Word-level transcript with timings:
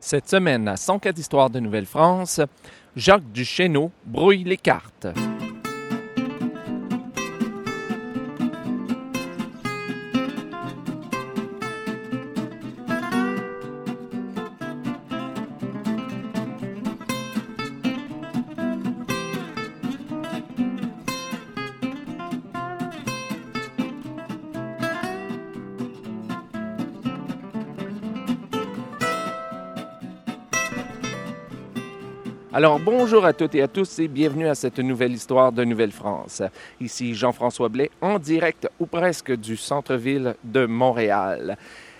Cette 0.00 0.30
semaine, 0.30 0.66
à 0.66 0.78
104 0.78 1.18
Histoires 1.18 1.50
de 1.50 1.60
Nouvelle-France, 1.60 2.40
Jacques 2.96 3.30
Duchesneau 3.32 3.92
brouille 4.06 4.44
les 4.44 4.56
cartes. 4.56 5.06
Alors 32.52 32.80
bonjour 32.80 33.24
à 33.24 33.32
toutes 33.32 33.54
et 33.54 33.62
à 33.62 33.68
tous 33.68 34.00
et 34.00 34.08
bienvenue 34.08 34.48
à 34.48 34.56
cette 34.56 34.80
nouvelle 34.80 35.12
histoire 35.12 35.52
de 35.52 35.62
Nouvelle-France. 35.62 36.42
Ici 36.80 37.14
Jean-François 37.14 37.68
Blais 37.68 37.92
en 38.00 38.18
direct 38.18 38.68
ou 38.80 38.86
presque 38.86 39.32
du 39.36 39.56
centre-ville 39.56 40.34
de 40.42 40.66
Montréal. 40.66 41.56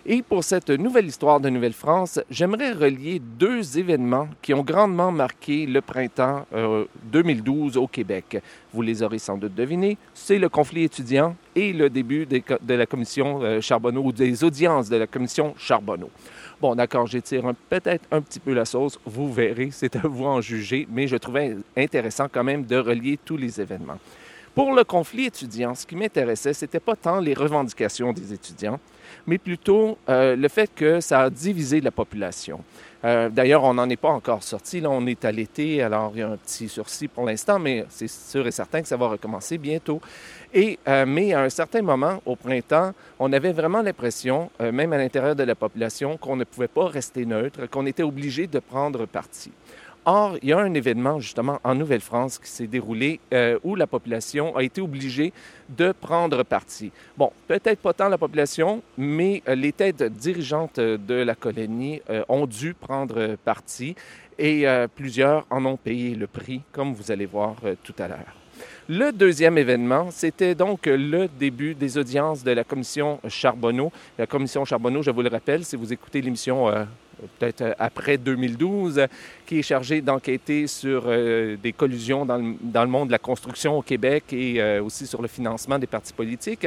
Et 0.06 0.22
pour 0.22 0.42
cette 0.42 0.70
nouvelle 0.70 1.06
histoire 1.06 1.38
de 1.38 1.50
Nouvelle-France, 1.50 2.18
j'aimerais 2.30 2.72
relier 2.72 3.20
deux 3.20 3.78
événements 3.78 4.28
qui 4.42 4.52
ont 4.52 4.64
grandement 4.64 5.12
marqué 5.12 5.66
le 5.66 5.82
printemps 5.82 6.46
euh, 6.52 6.86
2012 7.12 7.76
au 7.76 7.86
Québec. 7.86 8.42
Vous 8.72 8.82
les 8.82 9.04
aurez 9.04 9.18
sans 9.18 9.36
doute 9.36 9.54
devinés, 9.54 9.98
c'est 10.14 10.38
le 10.38 10.48
conflit 10.48 10.84
étudiant 10.84 11.36
et 11.54 11.72
le 11.72 11.90
début 11.90 12.26
de 12.26 12.74
la 12.74 12.86
commission 12.86 13.40
euh, 13.42 13.60
Charbonneau, 13.60 14.02
ou 14.02 14.10
des 14.12 14.42
audiences 14.42 14.88
de 14.88 14.96
la 14.96 15.06
commission 15.06 15.54
Charbonneau. 15.58 16.10
Bon, 16.60 16.74
d'accord, 16.74 17.06
j'étire 17.06 17.52
peut-être 17.70 18.04
un 18.10 18.20
petit 18.20 18.38
peu 18.38 18.52
la 18.52 18.66
sauce, 18.66 18.98
vous 19.06 19.32
verrez, 19.32 19.70
c'est 19.72 19.96
à 19.96 20.00
vous 20.06 20.26
en 20.26 20.42
juger, 20.42 20.86
mais 20.90 21.06
je 21.06 21.16
trouvais 21.16 21.56
intéressant 21.74 22.26
quand 22.30 22.44
même 22.44 22.66
de 22.66 22.76
relier 22.76 23.18
tous 23.24 23.38
les 23.38 23.60
événements. 23.60 23.98
Pour 24.54 24.74
le 24.74 24.84
conflit 24.84 25.26
étudiant, 25.26 25.74
ce 25.74 25.86
qui 25.86 25.96
m'intéressait, 25.96 26.52
c'était 26.52 26.80
pas 26.80 26.96
tant 26.96 27.18
les 27.18 27.32
revendications 27.32 28.12
des 28.12 28.34
étudiants, 28.34 28.78
mais 29.26 29.38
plutôt 29.38 29.96
euh, 30.08 30.36
le 30.36 30.48
fait 30.48 30.70
que 30.74 31.00
ça 31.00 31.20
a 31.22 31.30
divisé 31.30 31.80
la 31.80 31.92
population. 31.92 32.62
Euh, 33.04 33.28
D'ailleurs, 33.30 33.64
on 33.64 33.74
n'en 33.74 33.88
est 33.88 33.96
pas 33.96 34.10
encore 34.10 34.42
sorti. 34.42 34.80
Là, 34.80 34.90
on 34.90 35.06
est 35.06 35.24
à 35.24 35.32
l'été, 35.32 35.82
alors 35.82 36.12
il 36.14 36.20
y 36.20 36.22
a 36.22 36.28
un 36.28 36.36
petit 36.36 36.68
sursis 36.68 37.08
pour 37.08 37.24
l'instant, 37.24 37.58
mais 37.58 37.84
c'est 37.88 38.08
sûr 38.08 38.46
et 38.46 38.50
certain 38.50 38.82
que 38.82 38.88
ça 38.88 38.96
va 38.96 39.08
recommencer 39.08 39.58
bientôt. 39.58 40.00
Et, 40.52 40.78
euh, 40.88 41.06
mais 41.06 41.32
à 41.32 41.42
un 41.42 41.48
certain 41.48 41.82
moment, 41.82 42.20
au 42.26 42.36
printemps, 42.36 42.92
on 43.18 43.32
avait 43.32 43.52
vraiment 43.52 43.82
l'impression, 43.82 44.50
euh, 44.60 44.72
même 44.72 44.92
à 44.92 44.98
l'intérieur 44.98 45.34
de 45.34 45.44
la 45.44 45.54
population, 45.54 46.16
qu'on 46.16 46.36
ne 46.36 46.44
pouvait 46.44 46.68
pas 46.68 46.88
rester 46.88 47.24
neutre, 47.24 47.66
qu'on 47.70 47.86
était 47.86 48.02
obligé 48.02 48.46
de 48.46 48.58
prendre 48.58 49.06
parti. 49.06 49.52
Or, 50.06 50.38
il 50.40 50.48
y 50.48 50.52
a 50.54 50.58
un 50.58 50.72
événement 50.72 51.20
justement 51.20 51.60
en 51.62 51.74
Nouvelle-France 51.74 52.38
qui 52.38 52.48
s'est 52.48 52.66
déroulé 52.66 53.20
euh, 53.34 53.58
où 53.62 53.74
la 53.76 53.86
population 53.86 54.56
a 54.56 54.62
été 54.62 54.80
obligée 54.80 55.30
de 55.68 55.92
prendre 55.92 56.42
parti. 56.42 56.90
Bon, 57.18 57.30
peut-être 57.46 57.80
pas 57.80 57.92
tant 57.92 58.08
la 58.08 58.16
population, 58.16 58.82
mais 58.96 59.42
euh, 59.46 59.54
les 59.54 59.72
têtes 59.72 60.02
dirigeantes 60.02 60.80
de 60.80 61.14
la 61.14 61.34
colonie 61.34 62.00
euh, 62.08 62.24
ont 62.30 62.46
dû 62.46 62.72
prendre 62.72 63.36
parti 63.44 63.94
et 64.38 64.64
plusieurs 64.94 65.44
en 65.50 65.62
ont 65.66 65.76
payé 65.76 66.14
le 66.14 66.26
prix, 66.26 66.62
comme 66.72 66.94
vous 66.94 67.10
allez 67.10 67.26
voir 67.26 67.56
tout 67.84 67.92
à 67.98 68.08
l'heure. 68.08 68.34
Le 68.88 69.12
deuxième 69.12 69.58
événement, 69.58 70.10
c'était 70.10 70.54
donc 70.54 70.86
le 70.86 71.28
début 71.28 71.74
des 71.74 71.98
audiences 71.98 72.42
de 72.42 72.50
la 72.52 72.64
commission 72.64 73.20
Charbonneau. 73.28 73.92
La 74.16 74.26
commission 74.26 74.64
Charbonneau, 74.64 75.02
je 75.02 75.10
vous 75.10 75.20
le 75.20 75.28
rappelle, 75.28 75.62
si 75.66 75.76
vous 75.76 75.92
écoutez 75.92 76.22
l'émission 76.22 76.72
peut-être 77.38 77.62
euh, 77.62 77.72
après 77.78 78.18
2012, 78.18 78.98
euh, 78.98 79.06
qui 79.46 79.58
est 79.58 79.62
chargée 79.62 80.00
d'enquêter 80.00 80.66
sur 80.66 81.04
euh, 81.06 81.56
des 81.62 81.72
collusions 81.72 82.24
dans 82.24 82.36
le, 82.36 82.54
dans 82.60 82.82
le 82.84 82.90
monde 82.90 83.08
de 83.08 83.12
la 83.12 83.18
construction 83.18 83.78
au 83.78 83.82
Québec 83.82 84.24
et 84.32 84.60
euh, 84.60 84.82
aussi 84.82 85.06
sur 85.06 85.22
le 85.22 85.28
financement 85.28 85.78
des 85.78 85.86
partis 85.86 86.12
politiques. 86.12 86.66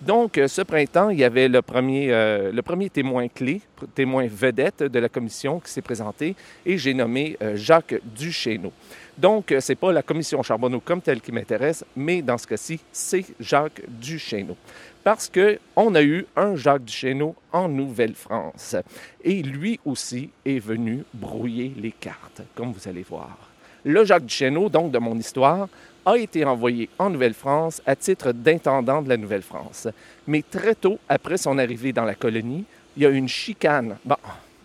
Donc, 0.00 0.40
ce 0.46 0.62
printemps, 0.62 1.10
il 1.10 1.18
y 1.18 1.24
avait 1.24 1.48
le 1.48 1.60
premier, 1.60 2.06
le 2.06 2.60
premier 2.60 2.88
témoin 2.88 3.26
clé, 3.26 3.60
témoin 3.96 4.28
vedette 4.30 4.84
de 4.84 4.98
la 5.00 5.08
commission 5.08 5.58
qui 5.58 5.72
s'est 5.72 5.82
présenté 5.82 6.36
et 6.64 6.78
j'ai 6.78 6.94
nommé 6.94 7.36
Jacques 7.56 8.00
Duchesneau. 8.16 8.72
Donc, 9.18 9.50
euh, 9.50 9.58
c'est 9.60 9.74
pas 9.74 9.90
la 9.92 10.02
commission 10.02 10.42
Charbonneau 10.44 10.78
comme 10.78 11.02
telle 11.02 11.20
qui 11.20 11.32
m'intéresse, 11.32 11.84
mais 11.96 12.22
dans 12.22 12.38
ce 12.38 12.46
cas-ci, 12.46 12.78
c'est 12.92 13.24
Jacques 13.40 13.82
Duchesneau. 13.88 14.56
Parce 15.04 15.28
que 15.28 15.58
on 15.76 15.94
a 15.94 16.02
eu 16.02 16.26
un 16.36 16.56
Jacques 16.56 16.84
Duchesneau 16.84 17.34
en 17.52 17.68
Nouvelle-France. 17.68 18.76
Et 19.22 19.42
lui 19.42 19.80
aussi 19.84 20.30
est 20.44 20.58
venu 20.58 21.04
brouiller 21.14 21.72
les 21.76 21.92
cartes, 21.92 22.42
comme 22.54 22.72
vous 22.72 22.88
allez 22.88 23.04
voir. 23.08 23.36
Le 23.84 24.04
Jacques 24.04 24.26
Duchesneau, 24.26 24.68
donc 24.68 24.90
de 24.90 24.98
mon 24.98 25.16
histoire, 25.16 25.68
a 26.04 26.16
été 26.16 26.44
envoyé 26.44 26.88
en 26.98 27.10
Nouvelle-France 27.10 27.82
à 27.86 27.94
titre 27.96 28.32
d'intendant 28.32 29.02
de 29.02 29.08
la 29.08 29.16
Nouvelle-France. 29.16 29.88
Mais 30.26 30.42
très 30.42 30.74
tôt 30.74 30.98
après 31.08 31.38
son 31.38 31.58
arrivée 31.58 31.92
dans 31.92 32.04
la 32.04 32.14
colonie, 32.14 32.64
il 32.96 33.02
y 33.02 33.06
a 33.06 33.10
une 33.10 33.28
chicane. 33.28 33.96
Bon, 34.04 34.16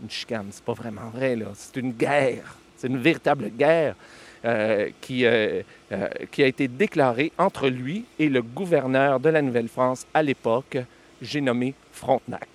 une 0.01 0.09
chicane, 0.09 0.47
c'est 0.51 0.63
pas 0.63 0.73
vraiment 0.73 1.09
vrai, 1.13 1.35
là. 1.35 1.47
C'est 1.53 1.77
une 1.79 1.91
guerre. 1.91 2.57
C'est 2.75 2.87
une 2.87 2.97
véritable 2.97 3.49
guerre 3.49 3.95
euh, 4.45 4.89
qui, 4.99 5.25
euh, 5.25 5.61
euh, 5.91 6.07
qui 6.31 6.43
a 6.43 6.47
été 6.47 6.67
déclarée 6.67 7.31
entre 7.37 7.69
lui 7.69 8.05
et 8.19 8.27
le 8.27 8.41
gouverneur 8.41 9.19
de 9.19 9.29
la 9.29 9.41
Nouvelle-France 9.41 10.05
à 10.13 10.21
l'époque, 10.21 10.77
j'ai 11.21 11.39
nommé 11.39 11.73
Frontenac. 11.93 12.52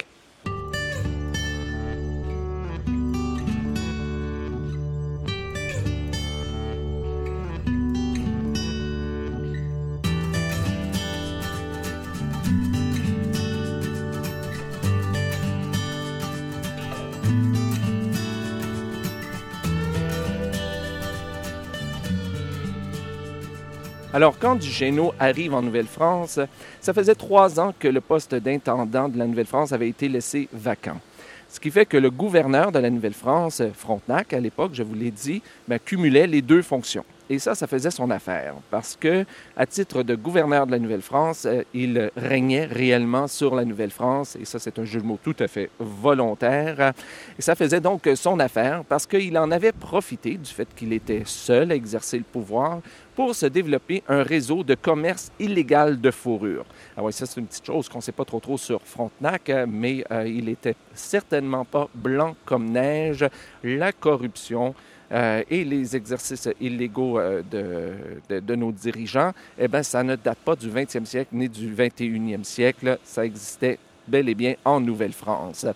Alors, 24.19 24.37
quand 24.37 24.57
Duchesneau 24.57 25.15
arrive 25.21 25.55
en 25.55 25.63
Nouvelle-France, 25.63 26.41
ça 26.81 26.93
faisait 26.93 27.15
trois 27.15 27.61
ans 27.61 27.73
que 27.79 27.87
le 27.87 28.01
poste 28.01 28.35
d'intendant 28.35 29.09
de 29.09 29.17
la 29.17 29.29
Nouvelle-France 29.29 29.71
avait 29.71 29.89
été 29.89 30.09
laissé 30.09 30.49
vacant. 30.53 31.01
Ce 31.49 31.61
qui 31.61 31.71
fait 31.71 31.87
que 31.87 31.97
le 31.97 32.11
gouverneur 32.11 32.73
de 32.73 32.81
la 32.81 32.91
Nouvelle-France, 32.91 33.63
Frontenac, 33.75 34.33
à 34.33 34.41
l'époque, 34.41 34.73
je 34.75 34.83
vous 34.83 34.95
l'ai 34.95 35.13
dit, 35.13 35.41
ben, 35.69 35.79
cumulait 35.79 36.27
les 36.27 36.43
deux 36.43 36.63
fonctions. 36.63 37.05
Et 37.31 37.39
ça, 37.39 37.55
ça 37.55 37.67
faisait 37.67 37.91
son 37.91 38.11
affaire, 38.11 38.55
parce 38.71 38.97
que, 38.97 39.25
à 39.57 39.67
titre 39.67 40.03
de 40.03 40.15
gouverneur 40.15 40.67
de 40.67 40.73
la 40.73 40.79
Nouvelle-France, 40.79 41.45
euh, 41.45 41.63
il 41.75 42.11
régnait 42.17 42.65
réellement 42.65 43.29
sur 43.29 43.55
la 43.55 43.67
Nouvelle-France, 43.67 44.37
et 44.41 44.47
ça, 44.47 44.59
c'est 44.59 44.79
un 44.79 44.85
jeu 44.85 45.03
tout 45.23 45.37
à 45.39 45.47
fait 45.47 45.71
volontaire. 45.79 46.93
Et 47.39 47.43
ça 47.43 47.55
faisait 47.55 47.81
donc 47.81 48.09
son 48.15 48.41
affaire, 48.41 48.83
parce 48.89 49.07
qu'il 49.07 49.37
en 49.39 49.51
avait 49.51 49.73
profité 49.73 50.37
du 50.37 50.51
fait 50.51 50.69
qu'il 50.75 50.93
était 50.93 51.23
seul 51.25 51.71
à 51.71 51.75
exercer 51.75 52.17
le 52.17 52.25
pouvoir 52.25 52.81
pour 53.19 53.35
se 53.35 53.47
développer 53.47 54.05
un 54.07 54.23
réseau 54.23 54.63
de 54.63 54.77
commerce 54.77 55.33
illégal 55.41 56.01
de 56.01 56.13
fourrure. 56.13 56.65
Ah 56.97 57.03
oui, 57.03 57.13
ça, 57.13 57.27
c'est 57.27 57.41
une 57.41 57.49
petite 57.49 57.67
chose 57.67 57.89
qu'on 57.89 57.99
ne 57.99 58.03
sait 58.03 58.13
pas 58.13 58.25
trop 58.25 58.39
trop 58.39 58.57
sur 58.57 58.81
Frontenac, 58.81 59.51
euh, 59.51 59.67
mais 59.69 60.05
euh, 60.13 60.25
il 60.25 60.49
était 60.49 60.77
certainement 60.95 61.65
pas 61.65 61.89
blanc 61.93 62.37
comme 62.45 62.71
neige. 62.71 63.27
La 63.65 63.91
corruption 63.91 64.73
euh, 65.11 65.43
et 65.51 65.65
les 65.65 65.97
exercices 65.97 66.49
illégaux 66.61 67.19
de, 67.19 67.91
de, 68.29 68.39
de 68.39 68.55
nos 68.55 68.71
dirigeants, 68.71 69.33
eh 69.59 69.67
bien, 69.67 69.83
ça 69.83 70.05
ne 70.05 70.15
date 70.15 70.39
pas 70.39 70.55
du 70.55 70.71
20e 70.71 71.05
siècle 71.05 71.31
ni 71.33 71.49
du 71.49 71.75
21e 71.75 72.45
siècle. 72.45 73.01
Ça 73.03 73.27
existait 73.27 73.81
bel 74.09 74.29
et 74.29 74.35
bien 74.35 74.55
en 74.65 74.81
Nouvelle-France. 74.81 75.67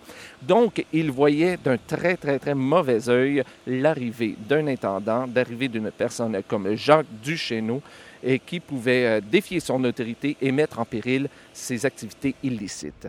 Donc, 0.41 0.84
il 0.93 1.10
voyait 1.10 1.59
d'un 1.62 1.76
très, 1.76 2.16
très, 2.16 2.38
très 2.38 2.54
mauvais 2.54 3.09
œil 3.09 3.43
l'arrivée 3.67 4.37
d'un 4.49 4.67
intendant, 4.67 5.26
d'une 5.26 5.90
personne 5.90 6.40
comme 6.49 6.75
Jacques 6.75 7.06
Duchesneau, 7.23 7.82
qui 8.46 8.61
pouvait 8.61 9.06
euh, 9.06 9.20
défier 9.20 9.61
son 9.61 9.82
autorité 9.84 10.37
et 10.40 10.52
mettre 10.52 10.79
en 10.79 10.84
péril 10.84 11.29
ses 11.52 11.84
activités 11.84 12.34
illicites. 12.43 13.08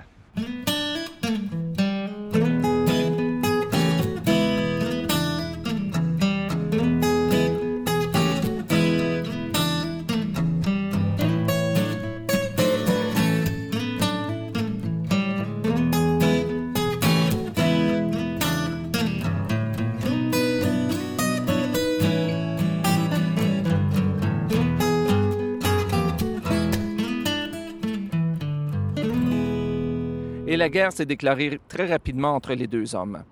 Et 30.54 30.56
la 30.56 30.70
guerre 30.70 30.94
s'est 30.94 31.08
déclarée 31.08 31.60
très 31.68 31.88
rapidement 31.88 32.36
entre 32.36 32.54
les 32.54 32.68
deux 32.68 32.94
hommes. 32.94 33.24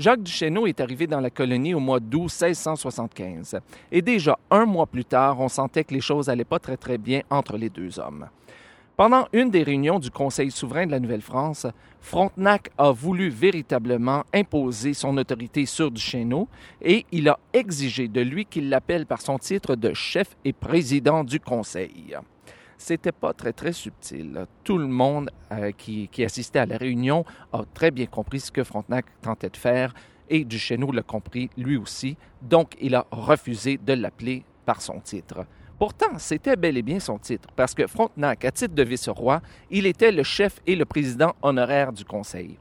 Jacques 0.00 0.24
Duchesneau 0.24 0.66
est 0.66 0.80
arrivé 0.80 1.06
dans 1.06 1.20
la 1.20 1.30
colonie 1.30 1.74
au 1.74 1.78
mois 1.78 2.00
d'août 2.00 2.22
1675. 2.22 3.60
Et 3.92 4.02
déjà 4.02 4.36
un 4.50 4.66
mois 4.66 4.86
plus 4.86 5.04
tard, 5.04 5.38
on 5.38 5.46
sentait 5.48 5.84
que 5.84 5.94
les 5.94 6.00
choses 6.00 6.26
n'allaient 6.26 6.42
pas 6.42 6.58
très 6.58 6.76
très 6.76 6.98
bien 6.98 7.20
entre 7.30 7.56
les 7.56 7.70
deux 7.70 8.00
hommes. 8.00 8.26
Pendant 8.96 9.28
une 9.32 9.48
des 9.48 9.62
réunions 9.62 10.00
du 10.00 10.10
Conseil 10.10 10.50
souverain 10.50 10.86
de 10.86 10.90
la 10.90 10.98
Nouvelle-France, 10.98 11.68
Frontenac 12.00 12.70
a 12.76 12.90
voulu 12.90 13.28
véritablement 13.28 14.24
imposer 14.34 14.92
son 14.92 15.16
autorité 15.18 15.66
sur 15.66 15.92
Duchesneau 15.92 16.48
et 16.82 17.06
il 17.12 17.28
a 17.28 17.38
exigé 17.52 18.08
de 18.08 18.22
lui 18.22 18.44
qu'il 18.44 18.70
l'appelle 18.70 19.06
par 19.06 19.20
son 19.20 19.38
titre 19.38 19.76
de 19.76 19.94
chef 19.94 20.36
et 20.44 20.52
président 20.52 21.22
du 21.22 21.38
Conseil. 21.38 22.16
C'était 22.78 23.12
pas 23.12 23.32
très 23.32 23.52
très 23.52 23.72
subtil. 23.72 24.46
Tout 24.64 24.78
le 24.78 24.86
monde 24.86 25.30
euh, 25.52 25.72
qui, 25.72 26.08
qui 26.08 26.24
assistait 26.24 26.58
à 26.58 26.66
la 26.66 26.76
réunion 26.76 27.24
a 27.52 27.62
très 27.74 27.90
bien 27.90 28.06
compris 28.06 28.40
ce 28.40 28.52
que 28.52 28.64
Frontenac 28.64 29.06
tentait 29.22 29.50
de 29.50 29.56
faire 29.56 29.94
et 30.28 30.44
Duchesneau 30.44 30.92
l'a 30.92 31.02
compris 31.02 31.50
lui 31.56 31.76
aussi, 31.76 32.16
donc 32.42 32.74
il 32.80 32.94
a 32.94 33.06
refusé 33.10 33.78
de 33.78 33.92
l'appeler 33.92 34.44
par 34.64 34.80
son 34.82 35.00
titre. 35.00 35.46
Pourtant, 35.78 36.18
c'était 36.18 36.56
bel 36.56 36.78
et 36.78 36.82
bien 36.82 37.00
son 37.00 37.18
titre, 37.18 37.48
parce 37.54 37.74
que 37.74 37.86
Frontenac, 37.86 38.44
à 38.44 38.50
titre 38.50 38.74
de 38.74 38.82
vice-roi, 38.82 39.42
il 39.70 39.86
était 39.86 40.10
le 40.10 40.22
chef 40.22 40.58
et 40.66 40.74
le 40.74 40.86
président 40.86 41.34
honoraire 41.42 41.92
du 41.92 42.04
Conseil. 42.04 42.58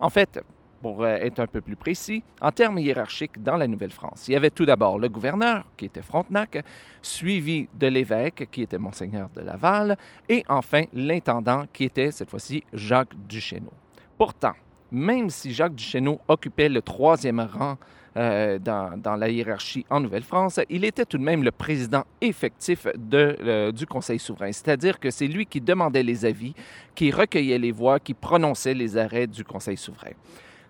En 0.00 0.10
fait, 0.10 0.40
pour 0.80 1.02
euh, 1.02 1.16
être 1.16 1.40
un 1.40 1.46
peu 1.46 1.60
plus 1.60 1.76
précis, 1.76 2.22
en 2.40 2.52
termes 2.52 2.78
hiérarchiques 2.78 3.42
dans 3.42 3.56
la 3.56 3.66
Nouvelle-France, 3.66 4.26
il 4.28 4.32
y 4.32 4.36
avait 4.36 4.50
tout 4.50 4.64
d'abord 4.64 4.98
le 4.98 5.08
gouverneur, 5.08 5.64
qui 5.76 5.86
était 5.86 6.02
Frontenac, 6.02 6.64
suivi 7.02 7.68
de 7.74 7.86
l'évêque, 7.86 8.48
qui 8.50 8.62
était 8.62 8.78
Monseigneur 8.78 9.28
de 9.34 9.40
Laval, 9.40 9.96
et 10.28 10.44
enfin 10.48 10.84
l'intendant, 10.92 11.64
qui 11.72 11.84
était 11.84 12.10
cette 12.10 12.30
fois-ci 12.30 12.62
Jacques 12.72 13.14
Duchesneau. 13.28 13.72
Pourtant, 14.16 14.54
même 14.90 15.30
si 15.30 15.52
Jacques 15.52 15.74
Duchesneau 15.74 16.20
occupait 16.28 16.68
le 16.68 16.82
troisième 16.82 17.40
rang 17.40 17.76
euh, 18.16 18.58
dans, 18.58 19.16
la 19.16 19.28
hiérarchie 19.28 19.84
en 19.90 20.00
Nouvelle-France, 20.00 20.60
il 20.68 20.84
était 20.84 21.04
tout 21.04 21.18
de 21.18 21.22
même 21.22 21.44
le 21.44 21.52
président 21.52 22.04
effectif 22.20 22.86
euh, 23.12 23.70
du 23.70 23.86
Conseil 23.86 24.18
souverain, 24.18 24.50
c'est-à-dire 24.50 24.98
que 24.98 25.10
c'est 25.10 25.28
lui 25.28 25.46
qui 25.46 25.60
demandait 25.60 26.02
les 26.02 26.24
avis, 26.24 26.54
qui 26.94 27.10
recueillait 27.10 27.58
les 27.58 27.70
voix, 27.70 28.00
qui 28.00 28.14
prononçait 28.14 28.74
les 28.74 28.96
arrêts 28.96 29.26
du 29.26 29.44
Conseil 29.44 29.76
souverain. 29.76 30.12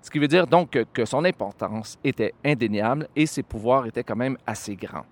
Ce 0.02 0.10
qui 0.10 0.18
veut 0.18 0.28
dire 0.28 0.46
donc 0.46 0.78
que, 0.92 1.04
son 1.04 1.24
importance 1.24 1.98
était 2.04 2.34
indéniable 2.44 3.08
et 3.16 3.26
ses 3.26 3.42
pouvoirs 3.42 3.86
étaient 3.86 4.04
quand 4.04 4.16
même 4.16 4.38
assez 4.46 4.76
grands. 4.76 5.06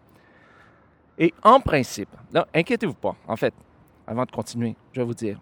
Et 1.18 1.32
en 1.42 1.60
principe, 1.60 2.10
inquiétez-vous 2.54 2.94
pas, 2.94 3.16
en 3.26 3.36
fait, 3.36 3.54
avant 4.06 4.24
de 4.24 4.30
continuer, 4.30 4.76
je 4.92 5.00
vais 5.00 5.06
vous 5.06 5.14
dire, 5.14 5.40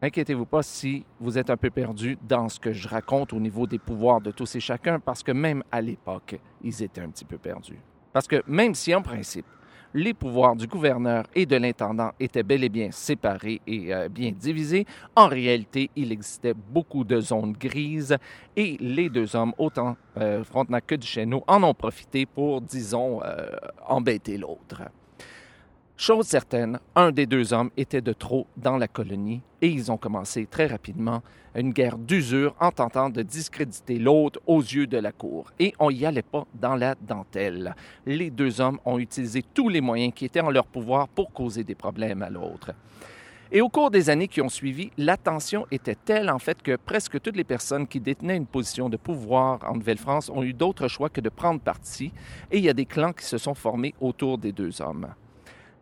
Inquiétez-vous 0.00 0.46
pas 0.46 0.62
si 0.62 1.04
vous 1.18 1.38
êtes 1.38 1.50
un 1.50 1.56
peu 1.56 1.70
perdu 1.70 2.16
dans 2.22 2.48
ce 2.48 2.60
que 2.60 2.72
je 2.72 2.86
raconte 2.86 3.32
au 3.32 3.40
niveau 3.40 3.66
des 3.66 3.80
pouvoirs 3.80 4.20
de 4.20 4.30
tous 4.30 4.54
et 4.54 4.60
chacun, 4.60 5.00
parce 5.00 5.24
que 5.24 5.32
même 5.32 5.64
à 5.72 5.80
l'époque, 5.80 6.38
ils 6.62 6.84
étaient 6.84 7.00
un 7.00 7.10
petit 7.10 7.24
peu 7.24 7.36
perdus. 7.36 7.80
Parce 8.12 8.28
que 8.28 8.40
même 8.46 8.76
si 8.76 8.94
en 8.94 9.02
principe, 9.02 9.46
les 9.94 10.14
pouvoirs 10.14 10.56
du 10.56 10.66
gouverneur 10.66 11.24
et 11.34 11.46
de 11.46 11.56
l'intendant 11.56 12.12
étaient 12.20 12.42
bel 12.42 12.64
et 12.64 12.68
bien 12.68 12.90
séparés 12.90 13.60
et 13.66 13.94
euh, 13.94 14.08
bien 14.08 14.32
divisés, 14.32 14.86
en 15.16 15.28
réalité, 15.28 15.90
il 15.96 16.12
existait 16.12 16.54
beaucoup 16.54 17.04
de 17.04 17.20
zones 17.20 17.52
grises 17.52 18.16
et 18.56 18.76
les 18.80 19.08
deux 19.08 19.34
hommes, 19.36 19.54
autant 19.58 19.96
euh, 20.18 20.44
Frontenac 20.44 20.86
que 20.86 20.94
Duchesneau, 20.94 21.44
en 21.46 21.62
ont 21.62 21.74
profité 21.74 22.26
pour, 22.26 22.60
disons, 22.60 23.22
euh, 23.24 23.50
embêter 23.86 24.36
l'autre. 24.36 24.82
Chose 26.00 26.28
certaine, 26.28 26.78
un 26.94 27.10
des 27.10 27.26
deux 27.26 27.52
hommes 27.52 27.72
était 27.76 28.00
de 28.00 28.12
trop 28.12 28.46
dans 28.56 28.76
la 28.76 28.86
colonie 28.86 29.42
et 29.60 29.66
ils 29.66 29.90
ont 29.90 29.96
commencé 29.96 30.46
très 30.46 30.68
rapidement 30.68 31.24
une 31.56 31.72
guerre 31.72 31.98
d'usure 31.98 32.54
en 32.60 32.70
tentant 32.70 33.10
de 33.10 33.20
discréditer 33.22 33.98
l'autre 33.98 34.40
aux 34.46 34.60
yeux 34.60 34.86
de 34.86 34.96
la 34.96 35.10
cour. 35.10 35.50
Et 35.58 35.74
on 35.80 35.90
n'y 35.90 36.06
allait 36.06 36.22
pas 36.22 36.46
dans 36.54 36.76
la 36.76 36.94
dentelle. 36.94 37.74
Les 38.06 38.30
deux 38.30 38.60
hommes 38.60 38.78
ont 38.84 39.00
utilisé 39.00 39.42
tous 39.42 39.68
les 39.68 39.80
moyens 39.80 40.14
qui 40.14 40.24
étaient 40.24 40.40
en 40.40 40.52
leur 40.52 40.66
pouvoir 40.66 41.08
pour 41.08 41.32
causer 41.32 41.64
des 41.64 41.74
problèmes 41.74 42.22
à 42.22 42.30
l'autre. 42.30 42.70
Et 43.50 43.60
au 43.60 43.68
cours 43.68 43.90
des 43.90 44.08
années 44.08 44.28
qui 44.28 44.40
ont 44.40 44.48
suivi, 44.48 44.92
la 44.98 45.16
tension 45.16 45.66
était 45.72 45.96
telle 45.96 46.30
en 46.30 46.38
fait 46.38 46.62
que 46.62 46.76
presque 46.76 47.20
toutes 47.20 47.36
les 47.36 47.42
personnes 47.42 47.88
qui 47.88 47.98
détenaient 47.98 48.36
une 48.36 48.46
position 48.46 48.88
de 48.88 48.96
pouvoir 48.96 49.68
en 49.68 49.74
Nouvelle-France 49.74 50.30
ont 50.30 50.44
eu 50.44 50.52
d'autres 50.52 50.86
choix 50.86 51.08
que 51.08 51.20
de 51.20 51.28
prendre 51.28 51.60
parti 51.60 52.12
et 52.52 52.58
il 52.58 52.64
y 52.64 52.68
a 52.68 52.72
des 52.72 52.86
clans 52.86 53.12
qui 53.12 53.24
se 53.24 53.36
sont 53.36 53.54
formés 53.54 53.96
autour 54.00 54.38
des 54.38 54.52
deux 54.52 54.80
hommes. 54.80 55.08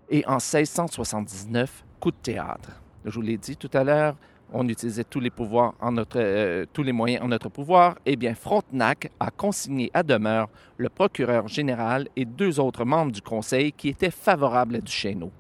Et 0.09 0.25
en 0.27 0.35
1679, 0.37 1.85
coup 1.99 2.11
de 2.11 2.17
théâtre. 2.17 2.71
Je 3.05 3.15
vous 3.15 3.23
l'ai 3.23 3.37
dit 3.37 3.57
tout 3.57 3.71
à 3.73 3.83
l'heure, 3.83 4.17
on 4.53 4.69
utilisait 4.69 5.03
euh, 5.03 6.65
tous 6.73 6.83
les 6.83 6.93
moyens 6.93 7.25
en 7.25 7.29
notre 7.29 7.49
pouvoir. 7.49 7.97
Eh 8.07 8.15
bien, 8.17 8.35
Frontenac 8.35 9.11
a 9.19 9.31
consigné 9.31 9.91
à 9.93 10.03
demeure 10.03 10.49
le 10.77 10.89
procureur 10.89 11.49
général 11.49 12.09
et 12.15 12.25
deux 12.25 12.61
autres 12.61 12.85
membres 12.85 13.13
du 13.13 13.23
Conseil 13.23 13.73
qui 13.73 13.89
étaient 13.89 14.11
favorables 14.11 14.77
à 14.77 14.81
Duchesneau. 14.81 15.33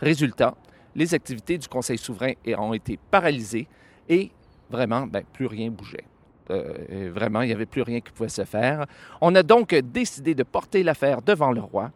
Résultat, 0.00 0.54
les 0.94 1.12
activités 1.14 1.58
du 1.58 1.66
Conseil 1.66 1.98
souverain 1.98 2.32
ont 2.56 2.72
été 2.72 2.98
paralysées 3.10 3.66
et 4.08 4.30
vraiment, 4.70 5.06
ben, 5.06 5.24
plus 5.32 5.46
rien 5.46 5.70
bougeait. 5.70 6.04
Euh, 6.50 7.10
vraiment, 7.12 7.42
il 7.42 7.46
n'y 7.46 7.52
avait 7.52 7.66
plus 7.66 7.82
rien 7.82 8.00
qui 8.00 8.12
pouvait 8.12 8.28
se 8.28 8.44
faire. 8.44 8.86
On 9.20 9.34
a 9.34 9.42
donc 9.42 9.74
décidé 9.74 10.34
de 10.34 10.42
porter 10.42 10.82
l'affaire 10.82 11.22
devant 11.22 11.52
le 11.52 11.60
roi 11.60 11.90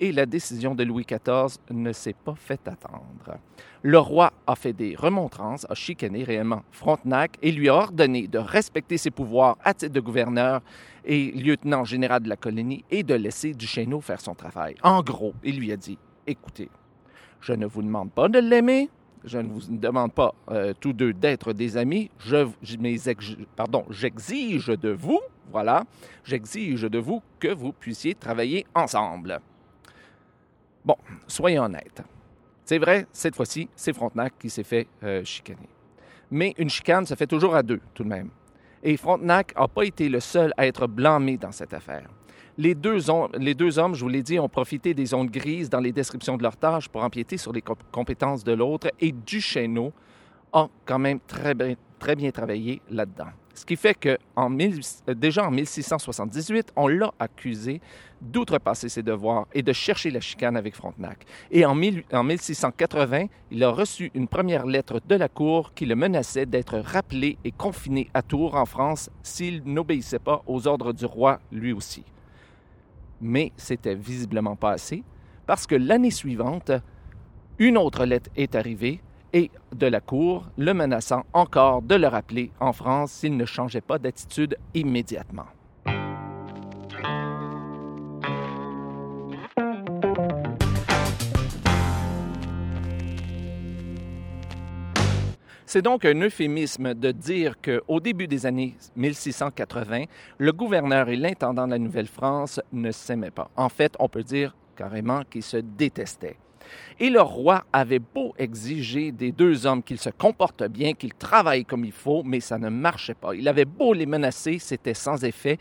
et 0.00 0.12
la 0.12 0.26
décision 0.26 0.74
de 0.74 0.84
Louis 0.84 1.06
XIV 1.06 1.58
ne 1.70 1.92
s'est 1.92 2.14
pas 2.24 2.34
fait 2.36 2.60
attendre. 2.66 3.38
Le 3.82 3.98
roi 3.98 4.32
a 4.46 4.56
fait 4.56 4.72
des 4.72 4.96
remontrances, 4.96 5.66
a 5.68 5.74
chicané 5.74 6.24
réellement 6.24 6.62
Frontenac 6.70 7.36
et 7.42 7.52
lui 7.52 7.68
a 7.68 7.74
ordonné 7.74 8.26
de 8.26 8.38
respecter 8.38 8.96
ses 8.96 9.10
pouvoirs 9.10 9.56
à 9.62 9.74
titre 9.74 9.92
de 9.92 10.00
gouverneur 10.00 10.62
et 11.04 11.30
lieutenant 11.32 11.84
général 11.84 12.22
de 12.22 12.28
la 12.28 12.36
colonie 12.36 12.84
et 12.90 13.02
de 13.02 13.14
laisser 13.14 13.52
Duchesneau 13.52 14.00
faire 14.00 14.20
son 14.20 14.34
travail. 14.34 14.74
En 14.82 15.02
gros, 15.02 15.34
il 15.44 15.58
lui 15.58 15.70
a 15.70 15.76
dit, 15.76 15.98
écoutez, 16.26 16.70
je 17.40 17.52
ne 17.52 17.66
vous 17.66 17.82
demande 17.82 18.10
pas 18.10 18.28
de 18.28 18.38
l'aimer, 18.38 18.88
je 19.24 19.38
ne 19.38 19.48
vous 19.48 19.60
demande 19.68 20.12
pas 20.12 20.34
euh, 20.50 20.72
tous 20.78 20.92
deux 20.92 21.12
d'être 21.12 21.52
des 21.52 21.76
amis. 21.76 22.10
J'exige 23.90 24.66
de 24.66 24.90
vous, 24.90 25.20
voilà, 25.50 25.84
j'exige 26.24 26.82
de 26.82 26.98
vous 26.98 27.22
que 27.38 27.48
vous 27.48 27.72
puissiez 27.72 28.14
travailler 28.14 28.66
ensemble. 28.74 29.40
Bon, 30.84 30.96
soyons 31.26 31.64
honnêtes. 31.64 32.02
C'est 32.64 32.78
vrai, 32.78 33.06
cette 33.12 33.36
fois-ci, 33.36 33.68
c'est 33.74 33.92
Frontenac 33.92 34.34
qui 34.38 34.50
s'est 34.50 34.64
fait 34.64 34.86
euh, 35.02 35.24
chicaner. 35.24 35.68
Mais 36.30 36.54
une 36.58 36.70
chicane 36.70 37.06
se 37.06 37.14
fait 37.14 37.26
toujours 37.26 37.54
à 37.54 37.62
deux, 37.62 37.80
tout 37.92 38.04
de 38.04 38.08
même. 38.08 38.30
Et 38.86 38.98
Frontenac 38.98 39.58
n'a 39.58 39.66
pas 39.66 39.84
été 39.84 40.10
le 40.10 40.20
seul 40.20 40.52
à 40.58 40.66
être 40.66 40.86
blâmé 40.86 41.38
dans 41.38 41.52
cette 41.52 41.72
affaire. 41.72 42.06
Les 42.58 42.74
deux, 42.74 43.10
hommes, 43.10 43.30
je 43.94 44.00
vous 44.00 44.08
l'ai 44.08 44.22
dit, 44.22 44.38
ont 44.38 44.48
profité 44.48 44.94
des 44.94 45.14
ondes 45.14 45.30
grises 45.30 45.70
dans 45.70 45.80
les 45.80 45.90
descriptions 45.90 46.36
de 46.36 46.42
leurs 46.42 46.58
tâches 46.58 46.88
pour 46.88 47.02
empiéter 47.02 47.38
sur 47.38 47.52
les 47.52 47.62
compétences 47.90 48.44
de 48.44 48.52
l'autre 48.52 48.88
et 49.00 49.10
Duchesneau 49.10 49.92
a 50.52 50.68
quand 50.84 50.98
même 51.00 51.18
très 51.26 51.54
bien 51.54 52.30
travaillé 52.30 52.80
là-dedans. 52.90 53.30
Ce 53.54 53.64
qui 53.64 53.76
fait 53.76 53.94
que 53.94 54.18
en 54.36 54.50
déjà 54.50 55.46
en 55.46 55.50
1678, 55.50 56.72
on 56.76 56.88
l'a 56.88 57.12
accusé 57.18 57.80
d'outrepasser 58.20 58.88
ses 58.88 59.02
devoirs 59.02 59.46
et 59.52 59.62
de 59.62 59.72
chercher 59.72 60.10
la 60.10 60.20
chicane 60.20 60.56
avec 60.56 60.74
Frontenac. 60.74 61.24
Et 61.50 61.64
en, 61.64 61.78
en 62.12 62.24
1680, 62.24 63.26
il 63.50 63.62
a 63.62 63.70
reçu 63.70 64.10
une 64.14 64.28
première 64.28 64.66
lettre 64.66 65.00
de 65.06 65.14
la 65.14 65.28
Cour 65.28 65.72
qui 65.74 65.86
le 65.86 65.94
menaçait 65.94 66.46
d'être 66.46 66.78
rappelé 66.78 67.38
et 67.44 67.52
confiné 67.52 68.10
à 68.12 68.22
Tours, 68.22 68.54
en 68.56 68.66
France, 68.66 69.10
s'il 69.22 69.62
n'obéissait 69.64 70.18
pas 70.18 70.42
aux 70.46 70.66
ordres 70.66 70.92
du 70.92 71.04
roi 71.04 71.40
lui 71.52 71.72
aussi 71.72 72.04
mais 73.24 73.52
c'était 73.56 73.94
visiblement 73.94 74.54
pas 74.54 74.72
assez, 74.72 75.02
parce 75.46 75.66
que 75.66 75.74
l'année 75.74 76.10
suivante, 76.10 76.70
une 77.58 77.78
autre 77.78 78.04
lettre 78.04 78.30
est 78.36 78.54
arrivée 78.54 79.00
et 79.34 79.50
de 79.74 79.86
la 79.86 80.00
Cour, 80.00 80.46
le 80.56 80.72
menaçant 80.72 81.24
encore 81.32 81.82
de 81.82 81.96
le 81.96 82.06
rappeler 82.06 82.52
en 82.60 82.72
France 82.72 83.10
s'il 83.10 83.36
ne 83.36 83.44
changeait 83.44 83.80
pas 83.80 83.98
d'attitude 83.98 84.56
immédiatement. 84.74 85.46
C'est 95.66 95.82
donc 95.82 96.04
un 96.04 96.14
euphémisme 96.20 96.94
de 96.94 97.10
dire 97.10 97.56
qu'au 97.60 97.98
début 97.98 98.28
des 98.28 98.46
années 98.46 98.76
1680, 98.94 100.04
le 100.38 100.52
gouverneur 100.52 101.08
et 101.08 101.16
l'intendant 101.16 101.66
de 101.66 101.72
la 101.72 101.80
Nouvelle-France 101.80 102.60
ne 102.72 102.92
s'aimaient 102.92 103.32
pas. 103.32 103.50
En 103.56 103.68
fait, 103.68 103.96
on 103.98 104.08
peut 104.08 104.22
dire 104.22 104.54
carrément 104.76 105.22
qu'ils 105.28 105.42
se 105.42 105.56
détestaient. 105.56 106.36
Et 107.00 107.10
le 107.10 107.20
roi 107.20 107.64
avait 107.72 107.98
beau 107.98 108.34
exiger 108.38 109.12
des 109.12 109.32
deux 109.32 109.66
hommes 109.66 109.82
qu'ils 109.82 109.98
se 109.98 110.10
comportent 110.10 110.68
bien, 110.68 110.94
qu'ils 110.94 111.14
travaillent 111.14 111.64
comme 111.64 111.84
il 111.84 111.92
faut, 111.92 112.22
mais 112.22 112.40
ça 112.40 112.58
ne 112.58 112.68
marchait 112.68 113.14
pas. 113.14 113.34
Il 113.34 113.48
avait 113.48 113.64
beau 113.64 113.92
les 113.92 114.06
menacer, 114.06 114.58
c'était 114.58 114.94
sans 114.94 115.24
effet. 115.24 115.58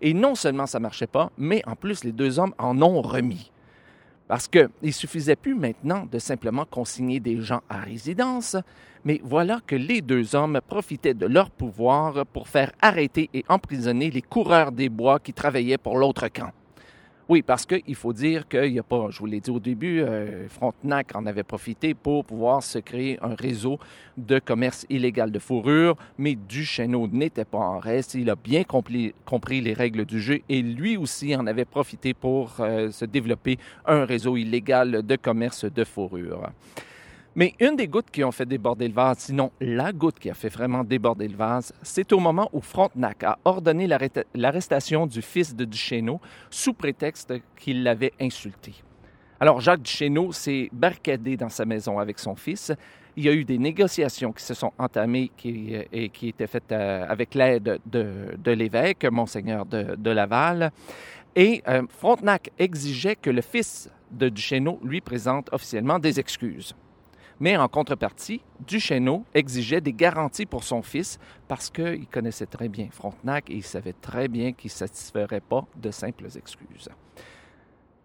Et 0.00 0.14
non 0.14 0.34
seulement 0.34 0.66
ça 0.66 0.78
ne 0.78 0.84
marchait 0.84 1.06
pas, 1.06 1.30
mais 1.36 1.62
en 1.66 1.76
plus 1.76 2.04
les 2.04 2.12
deux 2.12 2.38
hommes 2.38 2.54
en 2.58 2.80
ont 2.82 3.02
remis. 3.02 3.50
Parce 4.28 4.46
qu'il 4.46 4.68
ne 4.82 4.90
suffisait 4.92 5.36
plus 5.36 5.54
maintenant 5.54 6.06
de 6.10 6.18
simplement 6.18 6.64
consigner 6.64 7.18
des 7.18 7.40
gens 7.40 7.62
à 7.68 7.78
résidence, 7.78 8.56
mais 9.04 9.20
voilà 9.24 9.60
que 9.66 9.74
les 9.74 10.02
deux 10.02 10.36
hommes 10.36 10.60
profitaient 10.66 11.14
de 11.14 11.26
leur 11.26 11.50
pouvoir 11.50 12.24
pour 12.26 12.46
faire 12.48 12.70
arrêter 12.80 13.28
et 13.34 13.44
emprisonner 13.48 14.10
les 14.10 14.22
coureurs 14.22 14.72
des 14.72 14.88
bois 14.88 15.18
qui 15.18 15.32
travaillaient 15.32 15.78
pour 15.78 15.98
l'autre 15.98 16.28
camp. 16.28 16.52
Oui, 17.30 17.42
parce 17.42 17.64
qu'il 17.64 17.94
faut 17.94 18.12
dire 18.12 18.48
qu'il 18.48 18.72
n'y 18.72 18.80
a 18.80 18.82
pas, 18.82 19.06
je 19.10 19.20
vous 19.20 19.26
l'ai 19.26 19.38
dit 19.38 19.52
au 19.52 19.60
début, 19.60 20.00
euh, 20.00 20.48
Frontenac 20.48 21.14
en 21.14 21.26
avait 21.26 21.44
profité 21.44 21.94
pour 21.94 22.24
pouvoir 22.24 22.60
se 22.60 22.80
créer 22.80 23.20
un 23.22 23.36
réseau 23.36 23.78
de 24.16 24.40
commerce 24.40 24.84
illégal 24.90 25.30
de 25.30 25.38
fourrure, 25.38 25.96
mais 26.18 26.34
Duchesneau 26.34 27.06
n'était 27.06 27.44
pas 27.44 27.58
en 27.58 27.78
reste. 27.78 28.14
Il 28.14 28.30
a 28.30 28.34
bien 28.34 28.64
compris, 28.64 29.60
les 29.60 29.74
règles 29.74 30.06
du 30.06 30.20
jeu 30.20 30.40
et 30.48 30.60
lui 30.60 30.96
aussi 30.96 31.36
en 31.36 31.46
avait 31.46 31.64
profité 31.64 32.14
pour 32.14 32.56
euh, 32.58 32.90
se 32.90 33.04
développer 33.04 33.60
un 33.86 34.06
réseau 34.06 34.36
illégal 34.36 35.06
de 35.06 35.14
commerce 35.14 35.66
de 35.66 35.84
fourrure. 35.84 36.50
Mais 37.36 37.54
une 37.60 37.76
des 37.76 37.86
gouttes 37.86 38.10
qui 38.10 38.24
ont 38.24 38.32
fait 38.32 38.44
déborder 38.44 38.88
le 38.88 38.94
vase, 38.94 39.18
sinon 39.18 39.52
la 39.60 39.92
goutte 39.92 40.18
qui 40.18 40.30
a 40.30 40.34
fait 40.34 40.48
vraiment 40.48 40.82
déborder 40.82 41.28
le 41.28 41.36
vase, 41.36 41.72
c'est 41.80 42.12
au 42.12 42.18
moment 42.18 42.50
où 42.52 42.60
Frontenac 42.60 43.22
a 43.22 43.38
ordonné 43.44 43.86
l'arrestation 44.34 45.06
du 45.06 45.22
fils 45.22 45.54
de 45.54 45.64
Duchesneau 45.64 46.20
sous 46.50 46.74
prétexte 46.74 47.32
qu'il 47.56 47.84
l'avait 47.84 48.12
insulté. 48.20 48.74
Alors 49.38 49.60
Jacques 49.60 49.82
Duchesneau 49.82 50.32
s'est 50.32 50.70
barricadé 50.72 51.36
dans 51.36 51.48
sa 51.48 51.64
maison 51.64 52.00
avec 52.00 52.18
son 52.18 52.34
fils. 52.34 52.72
Il 53.16 53.24
y 53.24 53.28
a 53.28 53.32
eu 53.32 53.44
des 53.44 53.58
négociations 53.58 54.32
qui 54.32 54.42
se 54.42 54.54
sont 54.54 54.72
entamées 54.76 55.30
qui, 55.36 55.74
et 55.92 56.08
qui 56.08 56.28
étaient 56.28 56.48
faites 56.48 56.72
euh, 56.72 57.06
avec 57.08 57.34
l'aide 57.34 57.80
de, 57.86 58.50
l'évêque, 58.50 59.04
monseigneur 59.04 59.66
de, 59.66 60.10
Laval. 60.10 60.72
Et 61.36 61.62
euh, 61.68 61.82
Frontenac 61.88 62.50
exigeait 62.58 63.16
que 63.16 63.30
le 63.30 63.40
fils 63.40 63.88
de 64.10 64.28
Duchesneau 64.28 64.80
lui 64.82 65.00
présente 65.00 65.48
officiellement 65.52 66.00
des 66.00 66.18
excuses. 66.18 66.74
Mais 67.40 67.56
en 67.56 67.68
contrepartie, 67.68 68.42
Duchesneau 68.66 69.24
exigeait 69.32 69.80
des 69.80 69.94
garanties 69.94 70.44
pour 70.44 70.62
son 70.62 70.82
fils 70.82 71.18
parce 71.48 71.70
qu'il 71.70 72.06
connaissait 72.06 72.44
très 72.46 72.68
bien 72.68 72.88
Frontenac 72.90 73.48
et 73.48 73.54
il 73.54 73.62
savait 73.62 73.94
très 73.94 74.28
bien 74.28 74.52
qu'il 74.52 74.68
ne 74.68 74.74
satisferait 74.74 75.40
pas 75.40 75.64
de 75.74 75.90
simples 75.90 76.26
excuses. 76.36 76.90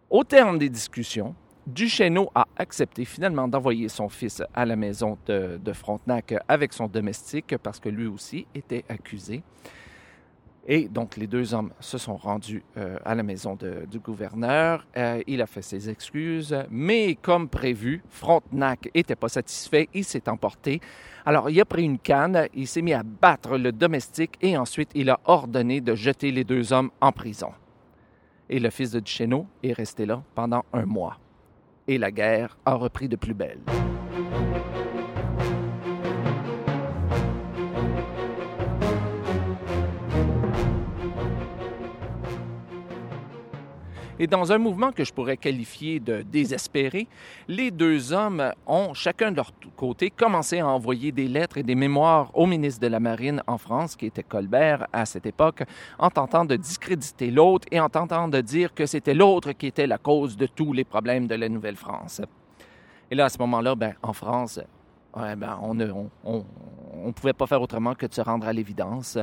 Au 0.09 0.23
terme 0.23 0.57
des 0.57 0.69
discussions, 0.69 1.35
Duchesneau 1.67 2.31
a 2.33 2.47
accepté 2.55 3.03
finalement 3.03 3.47
d'envoyer 3.49 3.89
son 3.89 4.07
fils 4.07 4.41
à 4.53 4.65
la 4.65 4.77
maison 4.77 5.17
de, 5.25 5.59
de, 5.61 5.73
Frontenac 5.73 6.33
avec 6.47 6.71
son 6.71 6.87
domestique 6.87 7.57
parce 7.61 7.79
que 7.79 7.89
lui 7.89 8.07
aussi 8.07 8.47
était 8.55 8.85
accusé. 8.87 9.43
Et 10.67 10.87
donc, 10.87 11.15
les 11.15 11.27
deux 11.27 11.53
hommes 11.53 11.71
se 11.79 11.97
sont 11.97 12.15
rendus 12.15 12.63
euh, 12.77 12.97
à 13.05 13.13
la 13.13 13.21
maison 13.21 13.55
du 13.55 13.99
gouverneur. 13.99 14.85
Euh, 14.97 15.21
il 15.27 15.41
a 15.41 15.45
fait 15.45 15.61
ses 15.61 15.89
excuses, 15.89 16.55
mais 16.71 17.15
comme 17.15 17.47
prévu, 17.47 18.01
Frontenac 18.09 18.89
n'était 18.95 19.15
pas 19.15 19.29
satisfait, 19.29 19.87
il 19.93 20.03
s'est 20.03 20.27
emporté. 20.27 20.81
Alors, 21.25 21.49
il 21.49 21.61
a 21.61 21.65
pris 21.65 21.83
une 21.83 21.99
canne, 21.99 22.47
il 22.55 22.67
s'est 22.67 22.81
mis 22.81 22.93
à 22.93 23.03
battre 23.03 23.57
le 23.57 23.71
domestique 23.71 24.37
et 24.41 24.57
ensuite, 24.57 24.89
il 24.95 25.09
a 25.09 25.19
ordonné 25.25 25.81
de 25.81 25.93
jeter 25.93 26.31
les 26.31 26.43
deux 26.43 26.73
hommes 26.73 26.89
en 26.99 27.11
prison. 27.11 27.51
Et 28.49 28.59
le 28.59 28.69
fils 28.69 28.91
de 28.91 28.99
Duchesneau 28.99 29.47
est 29.63 29.73
resté 29.73 30.05
là 30.05 30.23
pendant 30.33 30.65
un 30.73 30.85
mois. 30.85 31.17
Et 31.87 31.97
la 31.99 32.11
guerre 32.11 32.57
a 32.65 32.73
repris 32.73 33.07
de 33.07 33.15
plus 33.15 33.33
belle. 33.33 33.59
Et 44.17 44.27
dans 44.27 44.53
un 44.53 44.57
mouvement 44.57 44.93
que 44.93 45.03
je 45.03 45.11
pourrais 45.11 45.35
qualifier 45.35 45.99
de 45.99 46.21
désespéré, 46.21 47.07
les 47.49 47.69
deux 47.69 48.13
hommes 48.13 48.53
ont, 48.65 48.93
chacun 48.93 49.31
de 49.31 49.35
leur 49.35 49.51
côté, 49.75 50.09
commencé 50.09 50.59
à 50.59 50.67
envoyer 50.67 51.11
des 51.11 51.27
lettres 51.27 51.57
et 51.57 51.63
des 51.63 51.75
mémoires 51.75 52.31
au 52.33 52.45
ministre 52.45 52.79
de 52.79 52.87
la 52.87 53.01
Marine 53.01 53.43
en 53.45 53.57
France, 53.57 53.97
qui 53.97 54.05
était 54.05 54.23
Colbert 54.23 54.87
à 54.93 55.05
cette 55.05 55.25
époque, 55.25 55.63
en 55.99 56.09
tentant 56.09 56.45
de 56.45 56.55
discréditer 56.55 57.29
l'autre 57.29 57.67
et 57.71 57.79
en 57.81 57.89
tentant 57.89 58.29
de 58.29 58.39
dire 58.39 58.73
que 58.73 58.85
c'était 58.85 59.13
l'autre 59.13 59.51
qui 59.51 59.67
était 59.67 59.87
la 59.87 59.97
cause 59.97 60.37
de 60.37 60.47
tous 60.47 60.71
les 60.71 60.85
problèmes 60.85 61.27
de 61.27 61.35
la 61.35 61.49
Nouvelle-France. 61.49 62.21
Et 63.11 63.15
là, 63.15 63.25
à 63.25 63.29
ce 63.29 63.37
moment-là, 63.39 63.75
ben, 63.75 63.95
en 64.01 64.13
France, 64.13 64.61
ben, 65.15 65.59
on 65.61 65.73
ne 65.73 65.89
on, 66.23 66.43
pouvait 67.13 67.33
pas 67.33 67.47
faire 67.47 67.61
autrement 67.61 67.95
que 67.95 68.05
de 68.05 68.13
se 68.13 68.21
rendre 68.21 68.47
à 68.47 68.53
l'évidence. 68.53 69.17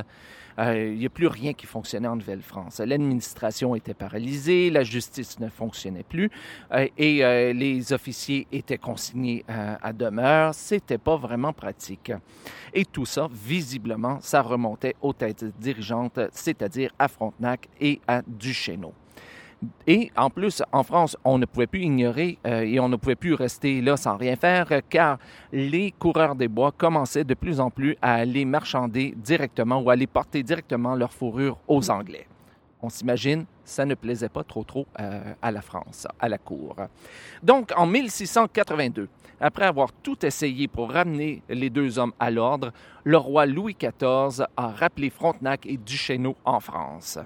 Euh, 0.59 0.91
il 0.93 0.99
n'y 0.99 1.05
a 1.05 1.09
plus 1.09 1.27
rien 1.27 1.53
qui 1.53 1.65
fonctionnait 1.65 2.07
en 2.07 2.15
Nouvelle-France. 2.15 2.79
L'administration 2.79 3.75
était 3.75 3.93
paralysée, 3.93 4.69
la 4.69 4.83
justice 4.83 5.39
ne 5.39 5.49
fonctionnait 5.49 6.03
plus 6.03 6.29
euh, 6.71 6.87
et 6.97 7.23
euh, 7.23 7.53
les 7.53 7.93
officiers 7.93 8.47
étaient 8.51 8.77
consignés 8.77 9.43
à 9.47 9.93
demeure. 9.93 10.53
C'était 10.53 10.97
pas 10.97 11.15
vraiment 11.15 11.53
pratique. 11.53 12.11
Et 12.73 12.85
tout 12.85 13.05
ça, 13.05 13.27
visiblement, 13.31 14.19
ça 14.21 14.41
remontait 14.41 14.95
aux 15.01 15.13
têtes 15.13 15.45
dirigeantes, 15.59 16.19
c'est-à-dire 16.31 16.91
à 16.99 17.07
Frontenac 17.07 17.67
et 17.79 17.99
à 18.07 18.21
Duchesneau. 18.25 18.93
Et 19.87 20.11
en 20.15 20.29
plus, 20.29 20.63
en 20.71 20.83
France, 20.83 21.17
on 21.23 21.37
ne 21.37 21.45
pouvait 21.45 21.67
plus 21.67 21.81
ignorer 21.81 22.37
euh, 22.45 22.61
et 22.61 22.79
on 22.79 22.89
ne 22.89 22.95
pouvait 22.95 23.15
plus 23.15 23.33
rester 23.33 23.81
là 23.81 23.97
sans 23.97 24.17
rien 24.17 24.35
faire 24.35 24.67
car 24.89 25.17
les 25.51 25.91
coureurs 25.91 26.35
des 26.35 26.47
bois 26.47 26.71
commençaient 26.71 27.23
de 27.23 27.33
plus 27.33 27.59
en 27.59 27.69
plus 27.69 27.95
à 28.01 28.15
aller 28.15 28.45
marchander 28.45 29.13
directement 29.17 29.81
ou 29.81 29.89
à 29.89 29.93
aller 29.93 30.07
porter 30.07 30.43
directement 30.43 30.95
leur 30.95 31.11
fourrure 31.11 31.57
aux 31.67 31.89
Anglais. 31.89 32.27
On 32.81 32.89
s'imagine, 32.89 33.45
ça 33.63 33.85
ne 33.85 33.95
plaisait 33.95 34.29
pas 34.29 34.43
trop 34.43 34.63
trop 34.65 34.85
euh, 34.99 35.33
à 35.41 35.51
la 35.51 35.61
France, 35.61 36.05
à 36.19 36.27
la 36.27 36.37
cour. 36.37 36.75
Donc, 37.41 37.71
en 37.77 37.85
1682, 37.85 39.07
après 39.39 39.65
avoir 39.65 39.91
tout 39.91 40.25
essayé 40.25 40.67
pour 40.67 40.91
ramener 40.91 41.41
les 41.47 41.69
deux 41.69 41.97
hommes 41.97 42.13
à 42.19 42.29
l'ordre, 42.29 42.71
le 43.05 43.17
roi 43.17 43.45
Louis 43.45 43.75
XIV 43.79 44.45
a 44.57 44.67
rappelé 44.67 45.09
Frontenac 45.09 45.65
et 45.65 45.77
Duchesneau 45.77 46.35
en 46.43 46.59
France. 46.59 47.19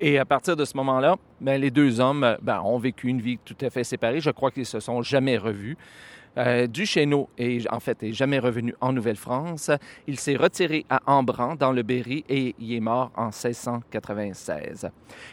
Et 0.00 0.18
à 0.18 0.24
partir 0.24 0.54
de 0.54 0.64
ce 0.64 0.76
moment-là, 0.76 1.16
ben, 1.40 1.60
les 1.60 1.72
deux 1.72 1.98
hommes 1.98 2.36
ben, 2.40 2.60
ont 2.62 2.78
vécu 2.78 3.08
une 3.08 3.20
vie 3.20 3.38
tout 3.44 3.56
à 3.60 3.70
fait 3.70 3.82
séparée. 3.82 4.20
Je 4.20 4.30
crois 4.30 4.52
qu'ils 4.52 4.66
se 4.66 4.78
sont 4.78 5.02
jamais 5.02 5.36
revus. 5.36 5.76
Euh, 6.36 6.68
Duchesneau 6.68 7.28
est 7.36 7.68
en 7.72 7.80
fait 7.80 8.00
est 8.04 8.12
jamais 8.12 8.38
revenu 8.38 8.72
en 8.80 8.92
Nouvelle-France. 8.92 9.72
Il 10.06 10.20
s'est 10.20 10.36
retiré 10.36 10.86
à 10.88 11.00
Embrun 11.06 11.56
dans 11.56 11.72
le 11.72 11.82
Berry 11.82 12.24
et 12.28 12.54
il 12.60 12.74
est 12.74 12.80
mort 12.80 13.10
en 13.16 13.30
1696. 13.30 14.88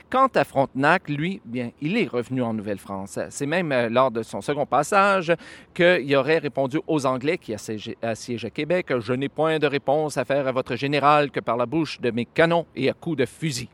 Quant 0.09 0.29
à 0.33 0.43
Frontenac, 0.43 1.09
lui, 1.09 1.41
bien, 1.45 1.69
il 1.79 1.95
est 1.95 2.07
revenu 2.07 2.41
en 2.41 2.55
Nouvelle-France. 2.55 3.19
C'est 3.29 3.45
même 3.45 3.71
euh, 3.71 3.87
lors 3.87 4.09
de 4.09 4.23
son 4.23 4.41
second 4.41 4.65
passage 4.65 5.31
qu'il 5.75 6.15
aurait 6.15 6.39
répondu 6.39 6.79
aux 6.87 7.05
Anglais 7.05 7.37
qui 7.37 7.53
assiègent 7.53 8.49
Québec 8.51 8.91
Je 8.99 9.13
n'ai 9.13 9.29
point 9.29 9.59
de 9.59 9.67
réponse 9.67 10.17
à 10.17 10.25
faire 10.25 10.47
à 10.47 10.51
votre 10.51 10.75
général 10.75 11.29
que 11.29 11.39
par 11.39 11.57
la 11.57 11.67
bouche 11.67 12.01
de 12.01 12.09
mes 12.09 12.25
canons 12.25 12.65
et 12.75 12.89
à 12.89 12.93
coups 12.93 13.17
de 13.17 13.25
fusil. 13.27 13.69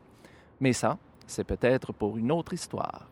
Mais 0.62 0.72
ça, 0.72 0.96
c'est 1.26 1.44
peut-être 1.44 1.92
pour 1.92 2.16
une 2.16 2.30
autre 2.30 2.54
histoire. 2.54 3.08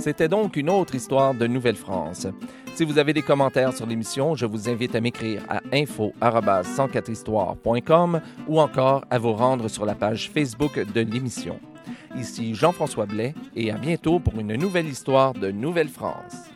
C'était 0.00 0.28
donc 0.28 0.56
une 0.56 0.68
autre 0.68 0.96
histoire 0.96 1.34
de 1.34 1.46
Nouvelle-France. 1.46 2.26
Si 2.74 2.84
vous 2.84 2.98
avez 2.98 3.12
des 3.12 3.22
commentaires 3.22 3.72
sur 3.72 3.86
l'émission, 3.86 4.34
je 4.34 4.44
vous 4.44 4.68
invite 4.68 4.96
à 4.96 5.00
m'écrire 5.00 5.44
à 5.48 5.60
info@104histoire.com 5.72 8.20
ou 8.48 8.60
encore 8.60 9.04
à 9.08 9.18
vous 9.18 9.34
rendre 9.34 9.68
sur 9.68 9.84
la 9.84 9.94
page 9.94 10.32
Facebook 10.34 10.80
de 10.80 11.00
l'émission. 11.00 11.60
Ici 12.16 12.56
Jean-François 12.56 13.06
Blais 13.06 13.36
et 13.54 13.70
à 13.70 13.76
bientôt 13.76 14.18
pour 14.18 14.40
une 14.40 14.56
nouvelle 14.56 14.88
histoire 14.88 15.32
de 15.32 15.52
Nouvelle-France. 15.52 16.50